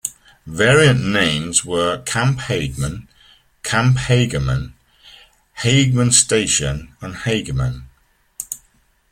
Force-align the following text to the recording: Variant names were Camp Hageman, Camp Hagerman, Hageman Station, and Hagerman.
Variant 0.47 1.05
names 1.05 1.63
were 1.63 2.01
Camp 2.05 2.39
Hageman, 2.39 3.07
Camp 3.61 3.97
Hagerman, 3.97 4.73
Hageman 5.59 6.11
Station, 6.11 6.95
and 7.01 7.13
Hagerman. 7.17 7.83